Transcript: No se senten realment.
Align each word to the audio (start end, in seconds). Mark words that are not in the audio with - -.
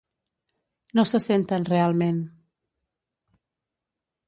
No 0.99 1.03
se 1.09 1.21
senten 1.25 1.67
realment. 1.69 2.23